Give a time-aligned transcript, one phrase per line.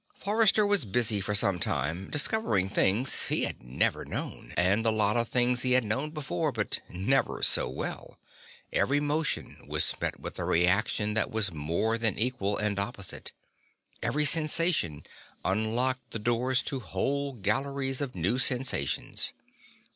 [0.15, 5.15] Forrester was busy for some time discovering things he had never known, and a lot
[5.15, 8.17] of things he had known before, but never so well.
[8.73, 13.31] Every motion was met with a reaction that was more than equal and opposite,
[14.01, 15.03] every sensation
[15.45, 19.33] unlocked the doors to whole galleries of new sensations.